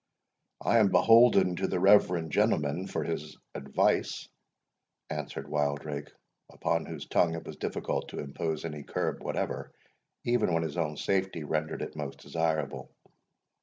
[0.61, 4.27] "I am beholden to the reverend gentleman for his advice,"
[5.11, 6.09] answered Wildrake,
[6.51, 9.71] upon whose tongue it was difficult to impose any curb whatever,
[10.23, 12.89] even when his own safety rendered it most desirable.